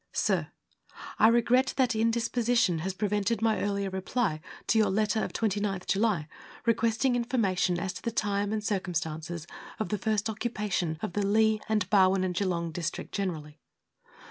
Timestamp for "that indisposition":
1.77-2.79